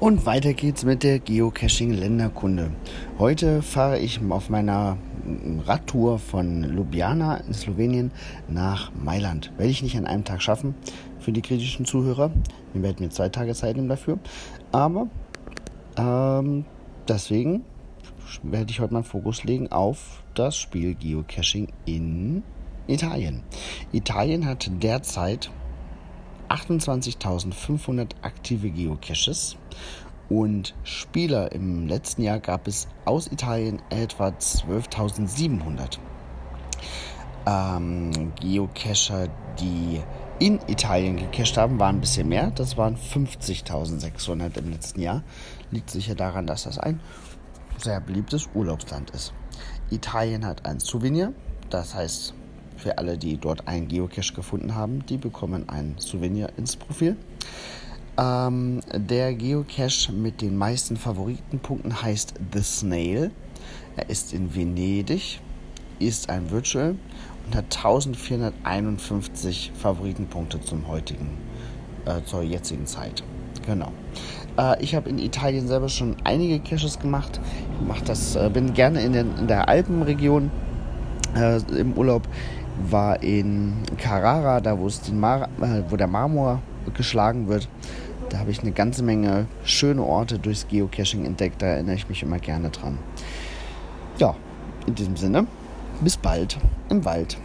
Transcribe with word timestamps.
Und 0.00 0.24
weiter 0.24 0.54
geht's 0.54 0.82
mit 0.82 1.02
der 1.02 1.18
Geocaching-Länderkunde. 1.18 2.70
Heute 3.18 3.60
fahre 3.60 3.98
ich 3.98 4.18
auf 4.30 4.48
meiner 4.48 4.96
Radtour 5.66 6.18
von 6.18 6.64
Ljubljana 6.64 7.36
in 7.36 7.52
Slowenien 7.52 8.10
nach 8.48 8.90
Mailand. 8.94 9.52
Werde 9.58 9.70
ich 9.70 9.82
nicht 9.82 9.98
an 9.98 10.06
einem 10.06 10.24
Tag 10.24 10.40
schaffen 10.40 10.74
für 11.18 11.32
die 11.32 11.42
kritischen 11.42 11.84
Zuhörer. 11.84 12.30
Wir 12.72 12.82
werden 12.82 13.04
mir 13.04 13.10
zwei 13.10 13.28
Tage 13.28 13.54
Zeit 13.54 13.76
nehmen 13.76 13.90
dafür. 13.90 14.18
Aber 14.72 15.08
ähm, 15.98 16.64
deswegen 17.06 17.66
werde 18.42 18.70
ich 18.70 18.80
heute 18.80 18.94
meinen 18.94 19.04
Fokus 19.04 19.44
legen 19.44 19.70
auf 19.70 20.22
das 20.32 20.56
Spiel 20.56 20.94
Geocaching 20.94 21.68
in 21.84 22.42
Italien. 22.86 23.42
Italien 23.92 24.46
hat 24.46 24.70
derzeit 24.82 25.50
28.500 26.50 28.08
aktive 28.22 28.70
Geocaches 28.70 29.56
und 30.28 30.74
Spieler 30.84 31.52
im 31.52 31.88
letzten 31.88 32.22
Jahr 32.22 32.38
gab 32.38 32.68
es 32.68 32.86
aus 33.04 33.26
Italien 33.26 33.82
etwa 33.90 34.28
12.700. 34.28 35.98
Ähm, 37.46 38.32
Geocacher, 38.40 39.28
die 39.58 40.00
in 40.38 40.60
Italien 40.68 41.16
gecached 41.16 41.56
haben, 41.56 41.78
waren 41.78 41.96
ein 41.96 42.00
bisschen 42.00 42.28
mehr. 42.28 42.52
Das 42.52 42.76
waren 42.76 42.96
50.600 42.96 44.56
im 44.56 44.70
letzten 44.70 45.00
Jahr. 45.00 45.22
Liegt 45.70 45.90
sicher 45.90 46.14
daran, 46.14 46.46
dass 46.46 46.64
das 46.64 46.78
ein 46.78 47.00
sehr 47.76 48.00
beliebtes 48.00 48.48
Urlaubsland 48.54 49.10
ist. 49.10 49.32
Italien 49.90 50.46
hat 50.46 50.64
ein 50.64 50.78
Souvenir, 50.80 51.32
das 51.70 51.94
heißt 51.94 52.34
für 52.76 52.98
alle, 52.98 53.18
die 53.18 53.36
dort 53.36 53.68
einen 53.68 53.88
Geocache 53.88 54.32
gefunden 54.34 54.74
haben, 54.74 55.04
die 55.06 55.18
bekommen 55.18 55.68
ein 55.68 55.96
Souvenir 55.98 56.50
ins 56.56 56.76
Profil. 56.76 57.16
Ähm, 58.20 58.80
der 58.92 59.32
Geocache 59.34 60.12
mit 60.12 60.42
den 60.42 60.56
meisten 60.56 60.96
Favoritenpunkten 60.98 62.02
heißt 62.02 62.34
The 62.52 62.62
Snail. 62.62 63.30
Er 63.96 64.10
ist 64.10 64.34
in 64.34 64.54
Venedig, 64.54 65.40
ist 65.98 66.28
ein 66.28 66.50
Virtual 66.50 66.96
und 67.46 67.56
hat 67.56 67.74
1451 67.74 69.72
Favoritenpunkte 69.74 70.60
zum 70.60 70.86
heutigen, 70.86 71.30
äh, 72.04 72.22
zur 72.24 72.42
jetzigen 72.42 72.86
Zeit. 72.86 73.22
Genau. 73.64 73.90
Äh, 74.58 74.82
ich 74.82 74.94
habe 74.94 75.08
in 75.08 75.18
Italien 75.18 75.66
selber 75.66 75.88
schon 75.88 76.16
einige 76.24 76.60
Caches 76.60 76.98
gemacht. 76.98 77.40
Ich 77.80 77.86
mach 77.88 78.02
das, 78.02 78.36
äh, 78.36 78.50
bin 78.52 78.74
gerne 78.74 79.00
in, 79.00 79.14
den, 79.14 79.38
in 79.38 79.48
der 79.48 79.66
Alpenregion 79.68 80.50
äh, 81.34 81.58
im 81.74 81.94
Urlaub 81.94 82.28
war 82.90 83.22
in 83.22 83.74
Carrara, 83.96 84.60
da 84.60 84.78
wo, 84.78 84.86
es 84.86 85.00
den 85.00 85.18
Mar 85.18 85.48
wo 85.88 85.96
der 85.96 86.06
Marmor 86.06 86.60
geschlagen 86.94 87.48
wird. 87.48 87.68
Da 88.30 88.38
habe 88.38 88.52
ich 88.52 88.60
eine 88.60 88.72
ganze 88.72 89.02
Menge 89.02 89.46
schöne 89.64 90.02
Orte 90.02 90.38
durchs 90.38 90.68
Geocaching 90.68 91.26
entdeckt. 91.26 91.60
Da 91.60 91.66
erinnere 91.66 91.96
ich 91.96 92.08
mich 92.08 92.22
immer 92.22 92.38
gerne 92.38 92.70
dran. 92.70 92.98
Ja, 94.18 94.36
in 94.86 94.94
diesem 94.94 95.16
Sinne, 95.16 95.46
bis 96.00 96.16
bald 96.16 96.56
im 96.88 97.04
Wald. 97.04 97.36